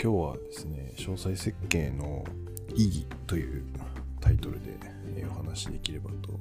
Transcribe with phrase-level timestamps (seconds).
[0.00, 2.24] 今日はですね詳細設計の
[2.74, 3.64] 意義という
[4.20, 4.78] タイトルで
[5.16, 6.38] えお話しできればと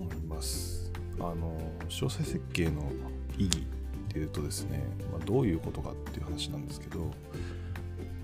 [0.00, 0.90] 思います。
[1.18, 2.90] あの詳細設計の
[3.36, 3.62] 意義っ
[4.08, 4.82] ていうとですね、
[5.12, 7.12] まあ、どういうことかっていう話なんですけど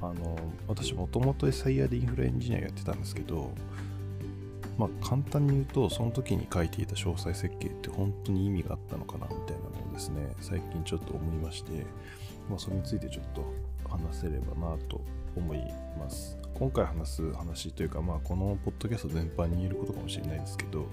[0.00, 3.52] あの私もともと SIR でインフラエンジニアやってたんですけど
[4.78, 11.84] まあ簡単に言うとその時に書いていた詳細設計って本当に意味があったのかなみたいなのをですね最近ちょっと思いまして、
[12.48, 13.44] まあ、それについてちょっと
[13.88, 15.00] 話せればなと
[15.36, 15.58] 思い
[15.98, 16.38] ます。
[16.54, 20.86] 今回話す話というか、まあ、このポッドキャスト全般に言えることかもしれないですけど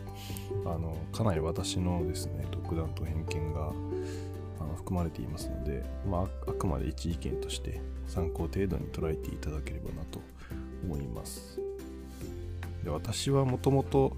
[0.63, 3.71] あのかなり私のですね独断と偏見が
[4.59, 10.21] あの含まれていますので、まあ、ああくまで一意見として参考程度に捉えていただければなと
[10.83, 11.64] 思います。
[12.85, 14.15] で私はもともと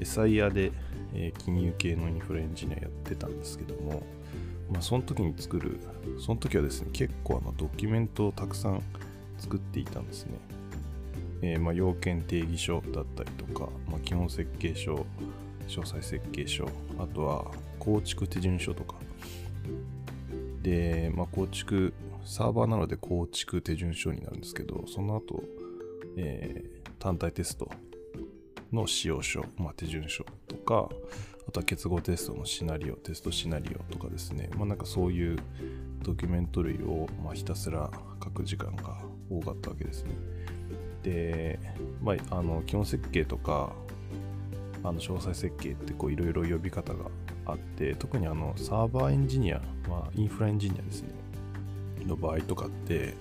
[0.00, 0.72] SIR で、
[1.14, 4.02] えー金融系のインフラエンジニアやってたんですけども、
[4.70, 5.78] まあ、その時に作る
[6.18, 8.82] その時はですね結構あのドキュメントをたくさん
[9.38, 10.38] 作っていたんですね、
[11.42, 14.94] えーまあ、要件定義書だったりとか、まあ、基本設計書
[15.68, 16.66] 詳細設計書
[16.98, 17.44] あとは
[17.78, 18.94] 構築手順書とか。
[20.62, 21.92] で、まあ、構築
[22.24, 25.44] サーバーなので構築手順書になるんですけどその後、
[26.16, 27.70] えー単体テスト
[28.76, 30.88] の使用書、まあ、手順書とか
[31.48, 34.50] あとは結合テストのシナリオテストシナリオとかですね。
[34.56, 35.38] まあなんかそういう
[36.02, 37.90] ドキュメント類を、ま、ひたすら
[38.22, 38.98] 書く時間が
[39.30, 40.10] 多かったわけですね。
[41.02, 41.58] で、
[42.02, 43.72] まあ、あの基本設計とか
[44.82, 47.06] あの詳細設計ってこういろいろ呼び方が
[47.46, 51.10] あって特にあのサーバーエンジニア、まあ、インフラエンジニアですね。
[52.06, 53.14] の場合とかって、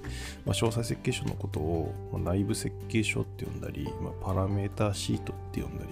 [0.46, 5.90] まあ、詳細設計書のことを、ま内部設計書って呼んだり、まあ、パラメータシートって呼んだり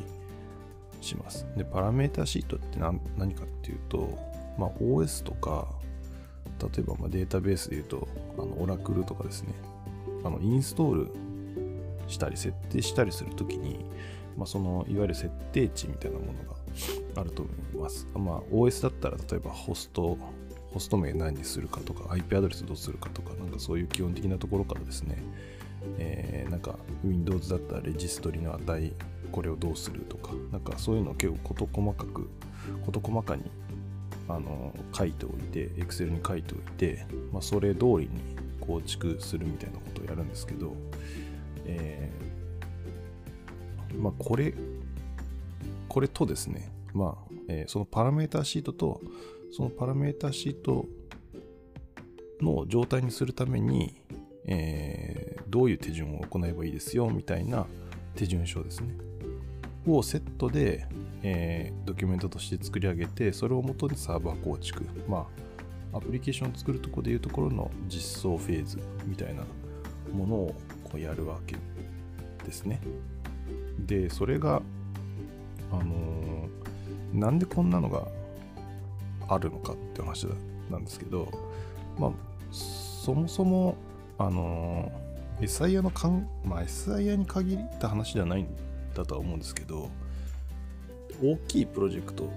[1.04, 1.46] します。
[1.58, 4.18] で、パラメータシートって何何かっていうと、
[4.58, 5.68] まあ、OS とか、
[6.60, 9.54] 例えばまデータベースで言うと、あのオラクルとかですね、
[10.24, 11.12] あのインストール
[12.08, 13.86] したり設定したりするときに、
[14.38, 18.08] まあ、そのいわゆる設定値みたいなものがあると思います。
[18.16, 20.18] まあ、OS だったら例えばホスト、
[20.74, 25.18] ホスト名何にするかとか、IP アドレスどうするかとか、なんかそういう基本的なところからですね、
[26.00, 28.94] えーなんか Windows だったらレジストリの値、
[29.32, 32.30] これをどうするとか、なんかそういうのを結構事細かく、
[32.86, 33.44] 事細かに
[34.28, 38.10] あの書いておいて、Excel に書いておいて、まあ、それ通りに
[38.60, 40.76] 構築するみたいなことをやるんですけど、
[41.66, 44.54] えーまあ、これ、
[45.90, 49.02] これとですね、まあ、えーそのパラメータシートと、
[49.56, 50.88] そのパラメータシート
[52.42, 53.96] の状態にするために、
[54.46, 57.68] えーどういう手順を行えばいいですよみたいな
[58.16, 58.96] 手順書ですね。
[59.86, 60.88] をセットで、
[61.22, 64.84] えードキュメントとして作り上げて、それを元にサーバー構築。
[65.08, 65.28] ま
[65.94, 69.44] あ、アプリケーションを作るとこでいうところの実装フェーズみたいな
[70.12, 71.56] ものをこうやるわけ
[72.44, 72.82] ですね。
[73.78, 74.64] で、それが、
[75.72, 76.64] あのー
[77.14, 78.08] なんでこんなのが
[79.34, 80.28] あるのかって話
[80.70, 81.32] なんですけど、
[81.98, 82.12] まあ、
[82.52, 83.76] そもそも、
[84.18, 88.48] あのー、SIR のかん、まあ、SIR に限った話ではないん
[88.96, 89.90] だとは思うんですけど、
[91.22, 92.32] 大きいプロジェクト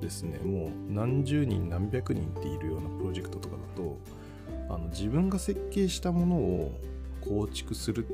[0.00, 3.98] ですね、もう何十人、何百人っているようなプロジェクトとかだと、
[4.68, 6.72] あの自分が設計したものを
[7.20, 8.06] 構築する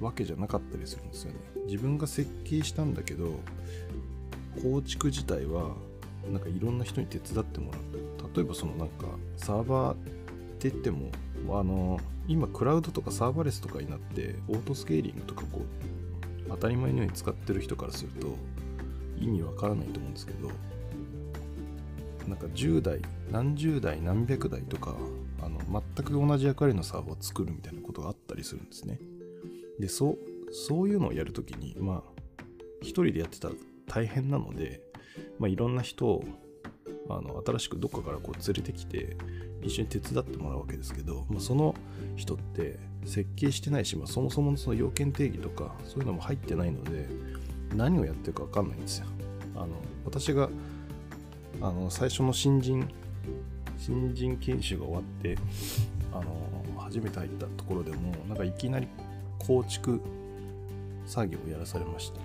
[0.00, 1.38] わけじゃなかったりするんですよね。
[1.66, 3.32] 自分が設計したんだけど、
[4.62, 5.74] 構築自体は
[6.30, 7.82] なんかいろんな人に手伝ってもらう
[8.34, 9.06] 例えばそのなんか
[9.36, 9.96] サーバーっ
[10.58, 11.10] て言っても
[11.58, 18.36] あの今クラウドとかサーバーレスとかになってオートスケーリングとかこう当たり前のように使ってる人からすると
[19.18, 20.50] 意味わからないと思うんですけど
[22.26, 23.00] なんか10代
[23.30, 24.96] 何十代何百代とか
[25.40, 25.60] あの
[25.96, 28.98] 全く同じ役割のサーバーを作るみたいなことがあったりするんですね。
[29.78, 30.18] でそう
[30.52, 32.42] そういうのをやるときにまあ
[32.80, 33.54] 一人でやってたら
[33.86, 34.80] 大変なので、
[35.38, 36.24] まあ、いろんな人を
[37.08, 39.16] あの新しくどっかからこう連れてきて
[39.62, 41.74] 一緒に手伝ってもらうわけですけど、まあ、その
[42.16, 47.08] 人って設計してないし、まあ、そもそものその要件定義とかそういうのも入ってないので
[47.74, 49.06] 何をやってるか分かんないんですよ。
[49.54, 49.68] あの
[50.04, 50.48] 私が
[51.60, 52.88] あの最初の新人
[53.78, 55.38] 新人研修が終わって
[56.12, 58.88] あの初めて入ったところでもなんかいきなり
[59.38, 60.00] 構築
[61.06, 62.20] 作業をやらされました。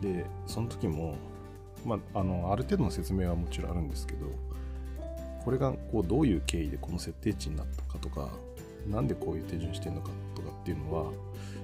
[0.00, 1.16] でその時も、
[1.84, 4.26] まあ、あのある程度の説明はもちろんあるんですけど
[5.44, 8.28] これがこうどういう経緯でこの設定値になったかとか
[8.88, 11.12] なんでこういう手順してるのかとかっていうのは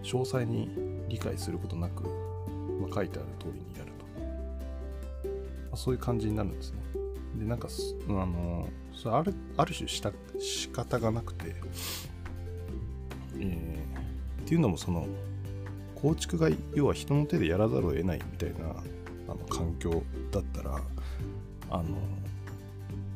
[0.03, 0.71] 詳細に
[1.09, 6.79] 理解することなく、まあ、書いてある通りにやると、まあそういう感じになるんですね。
[7.39, 7.69] でなんか
[8.09, 11.53] あのそれあるある種した仕方がなくてっ
[14.49, 15.07] ていうのもその
[15.95, 18.83] 構築が要は人の手でやらざるを得ないみたいな
[19.29, 20.81] あの環境だったら
[21.71, 21.85] あの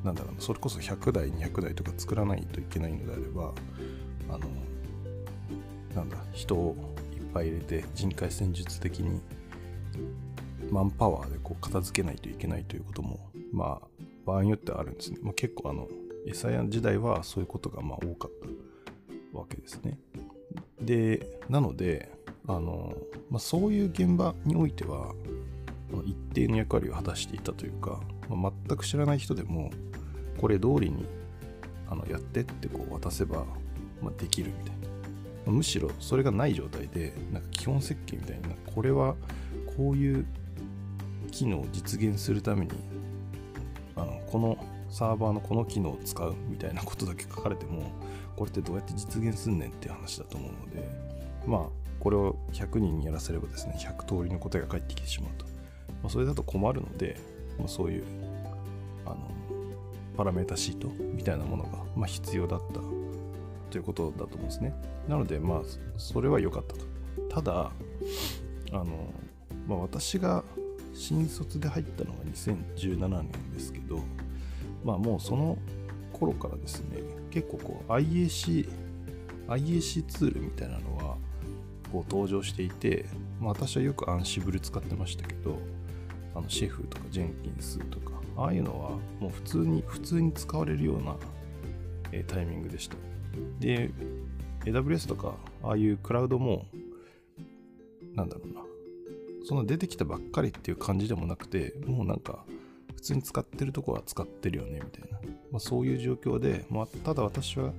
[0.04, 3.52] なんだろうなそれこそ100台200台とか作らないといけないのであれば
[4.28, 4.40] あの
[5.94, 9.20] なんだ人をいっぱい入れて人海戦術的に
[10.70, 13.18] マンパワーでこう片付けないといけないということも
[13.52, 13.86] まあ
[14.24, 15.88] 場合によってはあるんですね、まあ、結構あの
[16.26, 18.30] エサヤ時代はそういうことがまあ多かっ
[19.32, 19.98] たわけですね。
[20.80, 22.10] でなので
[22.46, 22.94] あの、
[23.30, 25.14] まあ、そういう現場においては
[26.04, 29.70] 一定の役割を果たしていたというか、まあ、全く知らない人でも
[30.40, 31.06] これ通りに
[31.88, 33.44] あのやってってこう渡せば、
[34.00, 34.88] まあ、できるみたいな、
[35.46, 39.16] まあ、むしろそれがない状態でなんか基本設計みたいなこれは
[39.76, 40.26] こういう
[41.30, 42.72] 機能を実現するために
[43.96, 44.56] あのこの
[44.88, 47.92] サーバーのこの機能を使うみたいな ことだけ書かれても
[48.36, 50.88] これってどうやって実現すんねんっていう話だと思うので
[51.46, 51.68] まあ
[52.00, 55.46] これを100人にやらせればですね100通りの答えが返ってきてしまうと、
[56.02, 57.16] まあ、それだと困るので、
[57.58, 58.04] まあ、そういう
[59.06, 59.18] あの
[60.16, 62.80] パラメータシートみたいなものが、まあ、必要だった
[63.70, 64.74] ということだと思うんですね。
[65.08, 65.60] なのでまあ
[65.96, 66.90] それは良かったと。
[67.28, 67.70] ただ
[68.72, 69.12] あの、
[69.68, 70.44] まあ、私が
[70.94, 74.00] 新卒で入ったのが2017年ですけど
[74.84, 75.56] まあもうその
[76.12, 76.98] 頃からですね
[77.30, 78.68] 結構こう IAC
[79.48, 81.16] IAC ツールみたいなのは
[81.92, 83.06] こう登場していて、
[83.40, 85.58] まあ、私はよくアンシブル使ってましたけど
[86.40, 88.90] のシェフとかジェンキンスとかああいうのは
[89.20, 91.16] もう普通に普通に使われるような、
[92.12, 92.96] え、タイミングでした。
[93.58, 93.90] で
[94.64, 96.66] AWS とかああいうクラウドも
[98.14, 98.60] なんだろうな。
[99.44, 102.44] その出てきたばっかりっていう感じでもなくてもうなんか
[102.94, 105.18] 普通に使ってるとこは使ってるよねみたいな、
[105.50, 107.72] まあ、そういう状況で、まあ、ただ私は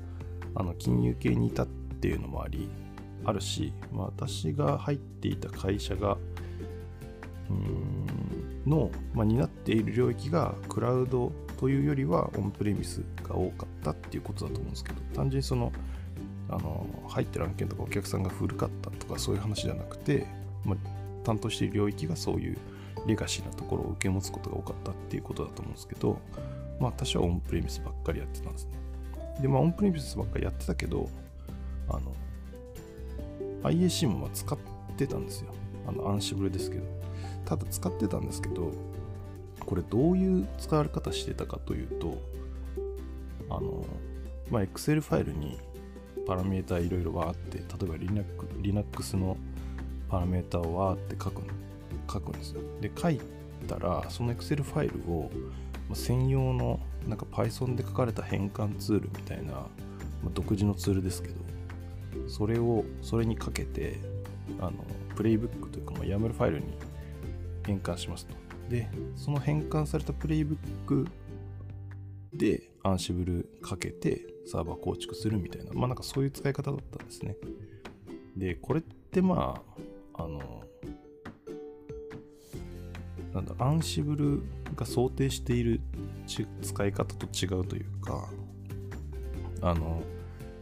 [0.56, 2.68] あの金融系にいたっていうのもあり
[3.24, 6.18] あるし、まあ、私が入っていた会社が
[7.50, 8.31] うーん
[8.66, 15.72] の、まあ、担っている領域がクラウドというよりはオンプレミスが多かったっていうことだと思うんですけど単純にその
[16.50, 20.28] あの入ってる案件とかお客さんが古かったとかそういう話じゃなくて、
[20.66, 20.78] まあ、
[21.24, 22.58] 担当している領域がそういう
[23.06, 26.20] レガシーなところを受け持つことが多かったっていうことだと思うんですけど、
[26.80, 28.72] まあ私はオンプレミスばっかりやってたんですね。
[29.42, 31.10] で、まあオンプレミスばっかりやってたけど、
[31.90, 32.14] あの、
[33.64, 34.58] IAC もま使っ
[34.98, 35.54] てたんですよ。
[35.88, 37.01] あの、アンシブルですけど。
[37.46, 38.72] ただ使ってたんですけど、
[39.66, 42.18] これどういう使われ方してたかというと、
[43.50, 43.86] あの、
[44.50, 45.60] まあ、Excel ファイルに
[46.28, 47.98] パラメータいろいろわーって、例えば
[48.62, 49.38] Linux, の
[50.10, 51.42] パラメータをわーって書く
[52.12, 52.62] 書くんですよ。
[52.82, 53.20] で、書い
[53.68, 55.32] たら、その Excel ファイルを
[55.94, 59.68] 専用のなんか Python で書かれた変換ツールみたいな、ま
[60.28, 61.36] あ、独自のツールですけど、
[62.28, 64.00] それを、それにかけて、
[64.60, 64.74] あの、
[65.16, 66.74] プレイブックというか、YAML ファイルに
[67.66, 68.36] 変換しますと。
[68.70, 71.08] で、その変換されたプレイブック
[72.34, 77.36] で、アンシブルかけてサーバー構築するみたいな、まあなんかそういう使い方だったんですね。
[78.36, 79.62] で、これってま
[80.16, 80.64] あ、あの、
[83.34, 84.42] なんだ、アンシブル
[84.76, 85.82] が想定している
[86.62, 88.30] 使い方と違うというか、
[89.62, 90.02] あの、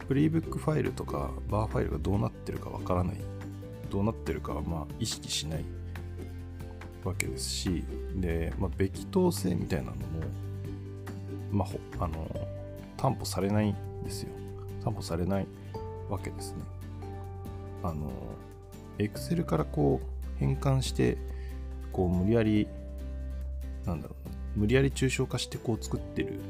[0.06, 3.16] プレイブックファイルとかバーファイルがどうなってるかわからない、
[3.90, 5.64] どうなってるかはまあ意識しない
[7.04, 10.02] わけですし、で、まあ、べき当性みたいなのも、
[11.50, 11.66] ま
[11.98, 12.26] あ、あの、
[12.96, 14.30] 担保されないんですよ。
[14.84, 15.46] 担保されない
[16.08, 16.58] わけですね。
[17.82, 18.10] あの、
[18.98, 21.16] Excel からこう変換して
[21.92, 22.68] こう無理やり
[23.86, 26.40] なんだろうな無理やり抽象化してこう作ってる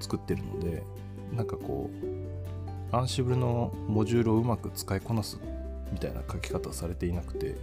[0.00, 0.82] 作ってるので
[1.32, 1.90] なんかこ
[2.92, 5.38] うアンシブルのモジュールをうまく使いこなす
[5.92, 7.56] みたいな書き方されていなくて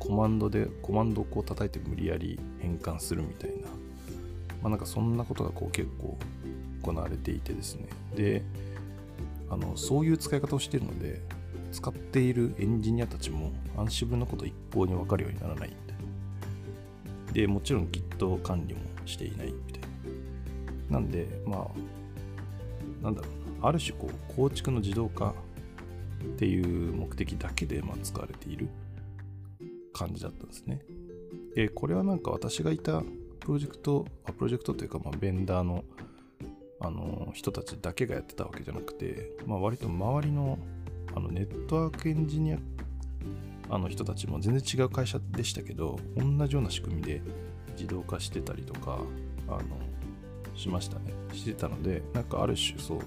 [0.00, 3.68] コマンドでコマンドをこう叩いて無理やり変換するみたいな。
[4.62, 6.18] まあなんかそんなことがこう結構
[6.82, 7.86] 行われていてですね。
[8.16, 8.42] で
[9.48, 11.20] あのそういう使い方をしているので
[11.70, 15.70] 使っているエンジニアたちもアンシブルのこと一向に分かるようにならない
[17.32, 19.82] で、もちろん Git 管理もしていないみたい
[20.90, 20.98] な。
[20.98, 23.28] なんで、まあ、なんだろ
[23.58, 25.34] うな、ある種こう、構築の自動化
[26.22, 28.68] っていう目的だけでま使われている。
[29.92, 30.82] 感じだったんですね。
[31.54, 33.02] で、これはなんか私がいた
[33.40, 35.84] プロジェクト、あプロジェクトというか、まあ、ベンダーの
[36.82, 40.58] あの人たちだけがやってたわけじゃなくて、まあ、割と周りの
[41.14, 42.58] あのネットワークエンジニア
[43.68, 47.20] あの人たちも全然違う会社でしたけど同じような仕組みで
[47.72, 49.00] 自動化してたりとか
[49.48, 49.60] あの
[50.54, 52.98] しましたねしてたのでなんかある種そう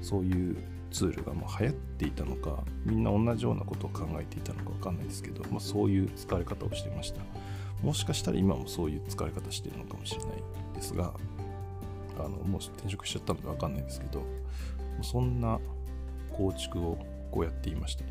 [0.00, 0.56] そういう
[0.90, 7.20] ツールがまあ流行っていたのかみんな同じようなことを考えていたのか分かんないですけど、まあ、そういう使われ方をしてました。
[7.82, 10.42] もしかしたら今もそういう使われ方してるのかもしれない
[10.74, 11.12] ですが
[12.18, 14.24] あのもう転職しちゃったので分かんないですけど
[15.02, 15.60] そんな
[16.32, 16.98] 構築を
[17.30, 18.04] こうやっていました。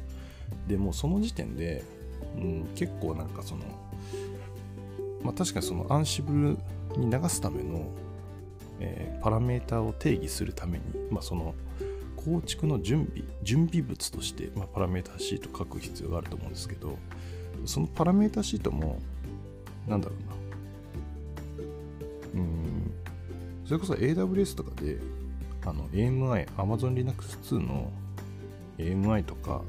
[0.68, 1.84] でもその時点で、
[2.38, 3.64] うん、結構なんかその
[5.22, 6.58] まあ確かにそのアンシブ
[6.96, 7.88] ルに流すための、
[8.80, 11.54] えー、パラメータを定義するために、まあ、その
[12.28, 16.98] 構築の準備準備物として、まあ、パラメータシート書く必要があると思うんですけど
[17.66, 19.00] そのパラメータシートも
[19.88, 20.20] なんだろう
[22.36, 22.42] な。
[22.42, 22.92] うん。
[23.66, 24.98] それこそ AWS とかで
[25.66, 27.90] あの AMI Amazon Linux 2の
[28.78, 29.62] AMI とか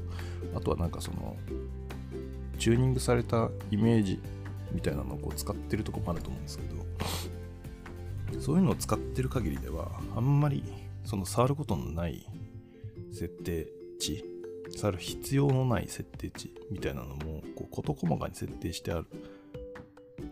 [0.53, 1.37] あとはなんかその
[2.57, 4.21] チューニングされたイメージ
[4.73, 10.63] みたいなのをこう使ってるとこもあると思うんですけどそういうのを使ってる限りではあんまり
[11.05, 12.25] その触ることのない
[13.11, 13.67] 設定
[13.99, 14.23] 値。
[14.75, 19.05] 触る必要のない設定値みたいなのもこう事細かに設定してある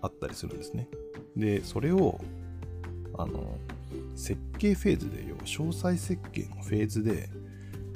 [0.02, 0.88] あったりするんですね。
[1.36, 2.20] でそれを
[3.18, 3.58] あの
[4.16, 7.30] 設計フェーズで要は詳細設計のフェーズで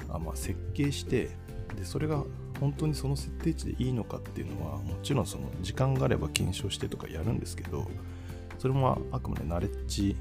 [0.08, 1.30] あ、まあ、設計して
[1.76, 2.22] でそれが
[2.60, 7.88] 本当にその設定値でいいのかっていうのはもちろんその時間があれば検証してとかやるんですけど
[8.58, 10.16] それもあくまでナレッジ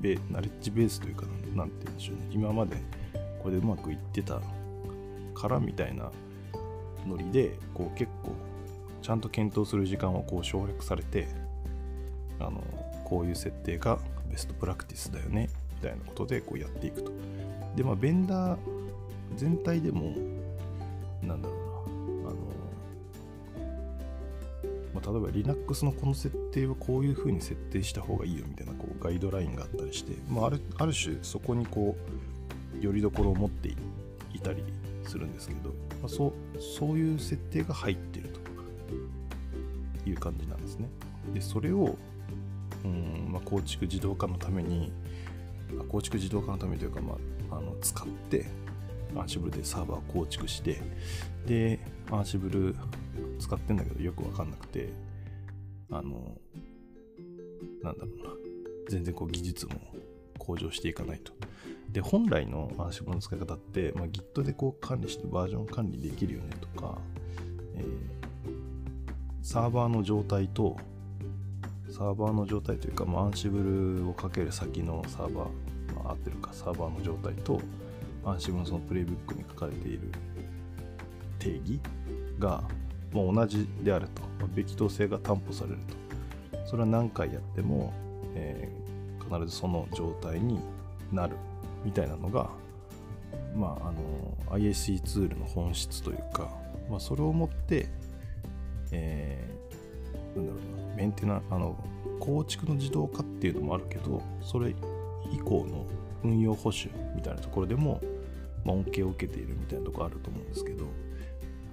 [0.00, 2.28] ベナレッジベースというか何て言うんでしょうね。
[2.30, 2.76] 今まで
[3.42, 4.40] これでうまくいってた
[5.34, 6.10] からみたいな
[7.06, 8.32] ノリでこう結構
[9.02, 11.28] ちゃんと検討する時間をこう省略されて
[12.38, 12.62] あの
[13.04, 13.98] こういう設定が
[14.30, 17.12] ベストプラクティスだよねみたいなことでこうやっていくと。
[17.76, 18.58] でまあベンダー
[19.36, 20.14] 全体でも
[21.22, 22.38] なんだろうなあの、
[24.94, 32.12] まあ、例えば Linux のこの設定はこういう風に設定した方がいいよみたいなこうガイドラインがあったりして、まあ、あるある種そこにこう
[32.84, 33.68] よりどころを持って
[34.34, 34.62] いたり
[35.04, 35.70] するんですけど、
[36.00, 40.88] まあ、そうそういう設定が入ってるという感じなんですね。
[41.34, 41.96] でそれを
[42.84, 44.92] うん、まあ、構築自動化のために
[45.88, 47.16] 構築自動化のためというか、ま
[47.50, 48.46] あ、あの使って
[49.16, 50.80] アンシブルでサーバーを構築して
[51.46, 51.78] で
[52.10, 52.74] アンシブル
[53.38, 54.88] 使ってんだけどよくわかんなくて
[55.90, 56.36] あの
[57.82, 58.32] なんだろうな。
[58.88, 59.72] 全然こう技術も
[60.42, 61.32] 向上していかないと
[61.90, 66.98] で本来のアンシブの使い方って、まあ、Git でこう管理してバージョン管理できるよねとか、
[67.76, 67.84] えー、
[69.42, 70.76] サーバーの状態と
[71.90, 73.62] サーバーの状態というか、まあ、アンシブ
[74.00, 77.60] ルをかける先のサーバー、まあ、合ってるかサーバーの状態と
[78.24, 80.10] アンシブのそのプレイブックに書かれている
[81.38, 81.80] 定義
[82.38, 82.62] が
[83.12, 85.78] もう同じであると、まあ、べき当性が担保される
[86.54, 87.92] とそれは何回やっても、
[88.34, 88.68] え、
[89.32, 90.60] 必ずその状態に
[91.12, 91.36] なる
[91.84, 92.50] みたいなのが、
[93.54, 96.48] まあ、あの ISE ツールの本質というか、
[96.90, 97.88] まあ、それをもって、
[98.90, 101.76] えー、なんだろうなメンテナあの
[102.20, 104.74] 構築の自動化っていうのもあるけどそれ
[105.32, 105.86] 以降の
[106.22, 108.00] 運用保守みたいなところでも、
[108.64, 110.84] まあ、恩恵を受けているみたいなところあると思うんですけど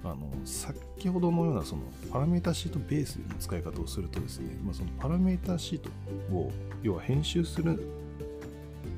[0.04, 5.90] あの先ほどのようなそのパラメータシートベースの使い方をするとですね、まあ、そのパラメータシート
[6.34, 6.52] を
[6.82, 7.82] 要は編集する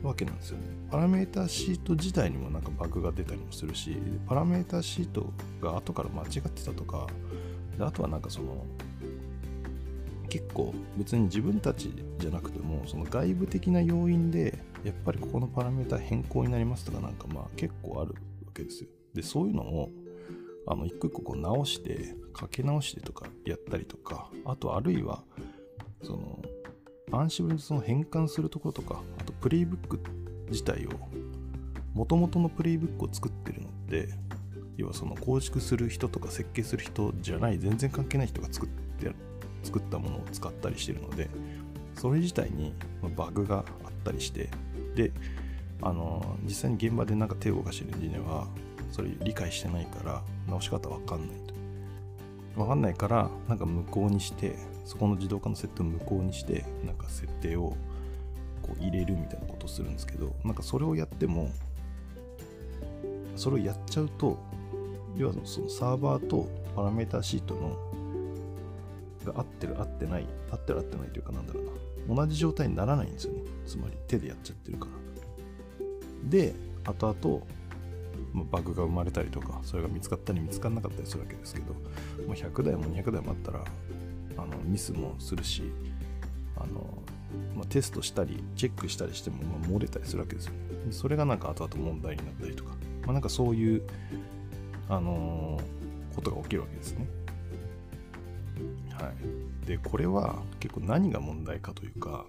[0.03, 0.63] わけなんですよね。
[0.89, 5.31] パラメータシート自体にもなんかバグが出たりもするし、パラメータシート
[5.61, 7.07] が後から間違ってたとか
[7.77, 8.65] で、あとはなんかその
[10.29, 18.13] 結構別に自分たちじゃなくてもその外部的な要因でやっぱりここのパラメータ変更になりますとかなんかまあ結構ある
[18.45, 18.89] わけですよ。
[19.13, 19.89] で、そういうのを
[20.67, 25.23] あの一個一個こう直してかけ直してとかやったりとかあとあるいは
[26.03, 26.39] その
[27.11, 29.99] アンシブルにその変換するところとかあとプレイブック
[30.49, 30.89] 自体を
[31.93, 34.09] 元々のプレイブックを作ってるのって
[34.77, 39.11] 要はその構築する人とか設計する人じゃない全然関係ない人が作って
[39.63, 41.29] 作ったものを使ったりしてるので
[41.95, 42.73] それ自体に
[43.15, 44.49] バグがあったりして
[44.95, 45.11] で
[45.81, 48.47] あの実際に現場でなんか手を動かしてるエンジニアは
[48.91, 52.61] それ理解してないから直し方わかんないと。
[52.61, 57.77] わかんないからなんか無効にしてそこの自動化の設定を無効にしてなんか設定を
[58.61, 61.49] こう入れるみたいなことをするんですけどなんかそれをやっても
[63.37, 64.37] それをやっちゃうと
[65.15, 67.77] 要はそのサーバーとパラメータシートの
[69.25, 71.71] が合ってる合ってない合ってる合ってないというかなんだろうな。
[72.15, 73.41] 同じ状態にならないんですよね。
[73.65, 74.91] つまり手でやっちゃってるから。
[76.29, 77.43] で後々
[78.51, 81.79] バグが生まれたりとかそれが見つかったり見つからなかったりするわけですけども
[82.29, 83.63] う100台も200台もあったら
[84.37, 85.63] あのミスもするし
[86.55, 86.85] あの、
[87.55, 90.57] まあ、テストしたりチェックしたりしても、ま、漏れたりするわけですよ、ね、
[90.91, 92.71] それがなんか後々問題になったりとか、
[93.03, 93.83] まあ、なんかそういう、
[94.89, 95.81] あのー
[96.15, 97.07] ことが起きるわけですね。
[98.93, 99.11] は
[99.63, 99.67] い。
[99.67, 102.25] で、これは結構何が問題かというか、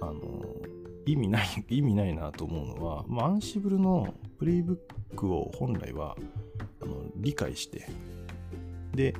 [0.00, 0.20] あの
[1.06, 6.16] 意味ない、 意味ないなと思うのは、まあ、アンシブルのプレイブックを本来は
[6.80, 7.86] あの理解して、
[8.94, 9.14] で、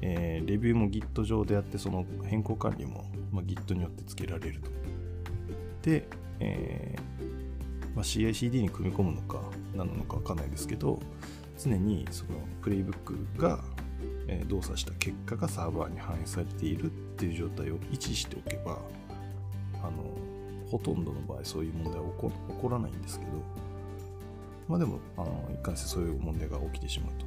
[0.00, 4.70] えーレビューも Git 上でやって、その変更管理も、まあ、Git によってつけられると。
[5.82, 6.08] で、
[6.40, 7.08] えー
[7.98, 9.40] まあ、CICD に組み込むのか
[9.74, 11.00] 何なのか分かんないですけど
[11.58, 13.64] 常にそのプレイブックが、
[14.46, 18.78] 動作した結果がサーバーに反映されているっていう状態を維持しておけば
[19.82, 20.14] あの
[20.70, 23.32] ほとんどの場合そういう問題は起こらないんですけど
[24.68, 27.26] まあでもあの一貫してそういう問題が起きてしまうと。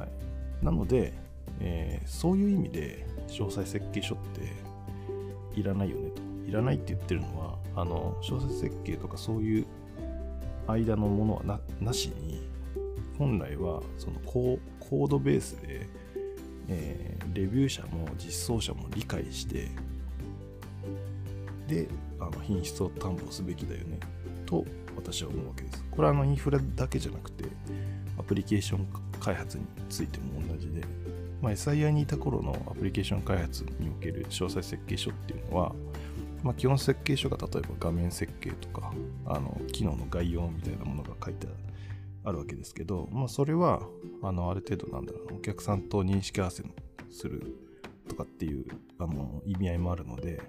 [0.00, 1.12] はい、なので、
[1.60, 6.22] えーそういう意味で詳細設計書っていらないよねと。
[6.48, 9.66] いらないって言ってるのは、あの、詳細設計とかそういう
[10.66, 12.48] 間のものはななしに、
[13.18, 15.86] 本来はそのコーコードベースで、
[16.68, 19.68] えーレビュー者も実装者も理解して、
[21.68, 24.00] で、あの品質を担保すべきだよね
[24.46, 24.64] と
[24.96, 25.84] 私は思うわけです。
[25.90, 27.44] これはあのインフラだけじゃなくて、
[28.18, 28.86] アプリケーション
[29.20, 30.82] 開発についても同じで、
[31.40, 35.72] まあ、SII にいた頃のアプリケーション開発における詳細設計書っていうのは、
[36.42, 38.92] まあ、基本設計書が例えば画面設計とか
[39.26, 41.46] あの機能の概要みたいなものが書いて
[42.24, 43.82] あるわけですけど、まあ、それは
[44.22, 46.64] あのある程度なんだろうお客さんと認識合わせ
[47.10, 47.54] する
[48.08, 48.66] とかっていう
[48.98, 50.40] あの意味合いもあるので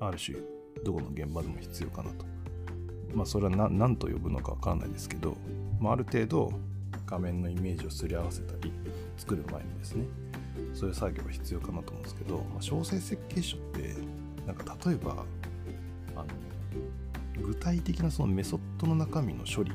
[0.00, 0.38] ある種
[0.84, 2.24] どこの現場でも必要かなと。
[3.14, 5.36] まあそれは何と呼ぶのかわからないですけど、
[5.80, 6.52] まあ、ある程度
[7.06, 8.72] 画面のイメージをすり合わせたり
[9.16, 10.04] 作る前にですね
[10.74, 13.94] そういう作業が必要かなと思うんですけど、まあ、詳細設計書って
[14.46, 15.24] なんか例えば
[16.14, 16.26] あの
[17.42, 19.72] 具体的なそのメソッドの中身の処理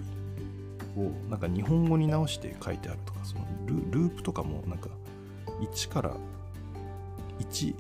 [0.98, 4.90] をなんか日本語に直して書いてあるとかそのルループとかもなんか
[5.62, 6.16] 1から
[7.40, 7.76] 1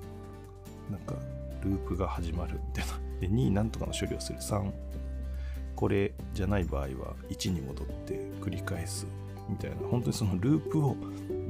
[0.89, 1.15] なんか
[1.63, 4.39] ループが始まるみたいなで2なんとかの処理をする。
[4.39, 4.71] 3
[5.75, 9.07] これじゃない場合は1に戻って繰り返す
[9.49, 9.77] みたいな。
[9.89, 10.95] 本当にそのループを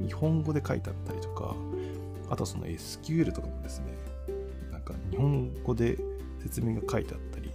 [0.06, 1.54] 日本語で書いてあったりとか
[2.30, 3.86] あとその SQL とかもですね
[4.70, 5.98] なんか日本語で
[6.42, 7.50] 説明が書いてあったり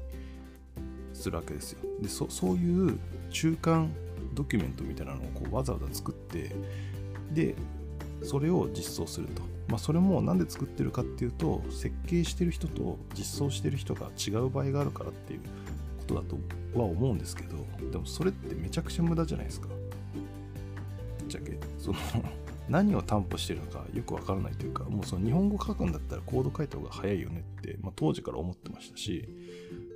[1.13, 1.79] するわけですよ。
[1.99, 2.99] でそそういう
[3.31, 3.91] 中間
[4.33, 6.55] ドキュメントみたいなのをこうわざわざ作って
[7.31, 7.55] で
[8.21, 15.41] それを実装すると、まあ、それもなんで作ってるかっていうと設計してる人と実装してる人が違う場合があるからっていう
[15.99, 16.37] ことだと
[16.79, 17.57] は思うんですけど
[17.91, 19.67] でもそれってめちゃくちゃ無駄じゃないですか。
[19.67, 19.73] ぶ
[21.25, 21.57] っちゃけ。
[21.77, 21.97] その
[22.69, 29.27] 何を担保してるのかよくわからないというかもうその日本語書くんだったらコード書いた方が早いよねって、まあ、当時から思ってましたし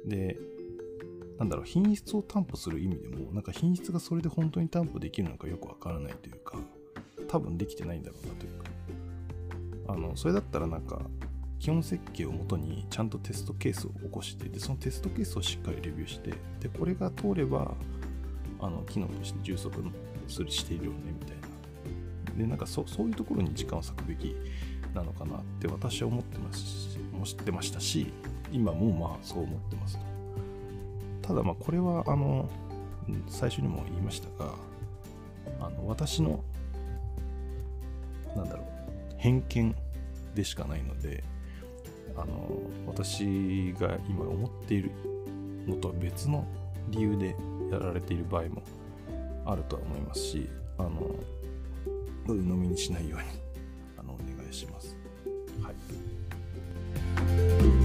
[0.06, 0.40] で
[1.38, 6.58] なんだろう品質を担保する意味でもなんか品質がそれで本当に担保できるのかよくわからないというか
[7.28, 8.71] 多分できてないんだろうなというか。
[9.88, 11.02] あのそれだったらなんか
[11.60, 17.76] 基本設計をもとにちゃんとテストケースを起こしてでそのテストケースをしっかりレビューしてでこれが通れば
[18.60, 19.72] あの機能として充足
[20.28, 21.42] するしているよねみたいな。
[22.38, 24.36] でなんかそそういうところに時間を割くべき
[24.94, 28.12] なのかなって私は思ってますし思ってましたし
[28.52, 30.00] 今もまあそう思ってます。
[31.22, 32.50] ただまあこれはあの
[33.28, 34.54] 最初にも言いましたが
[35.60, 36.44] あの私の
[38.36, 38.81] なんだろう
[39.22, 39.76] 偏見
[40.34, 41.24] でしかないので
[42.18, 44.92] あの私が今思っている
[45.68, 46.46] のとは別の
[46.90, 47.36] 理由で
[47.72, 48.64] やられている場合も
[49.46, 51.16] あるとは思いますしあの
[52.28, 53.26] 鵜呑みにしないように
[53.98, 54.98] あのお願いします。
[55.62, 55.72] は
[57.78, 57.81] い